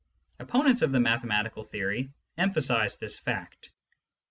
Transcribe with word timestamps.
Opponents 0.39 0.81
of 0.81 0.91
the 0.91 0.99
mathematical 0.99 1.63
theory 1.63 2.09
emphasise 2.35 2.95
this 2.95 3.19
fact. 3.19 3.69